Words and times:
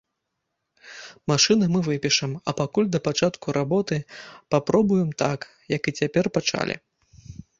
Машыны 1.31 1.65
мы 1.73 1.79
выпішам, 1.87 2.31
а 2.51 2.55
пакуль, 2.61 2.87
да 2.95 2.99
пачатку 3.09 3.47
работы, 3.59 3.97
папробуем 4.55 5.09
так, 5.25 5.39
як 5.75 5.81
і 5.91 5.95
цяпер 6.03 6.25
пачалі. 6.39 6.75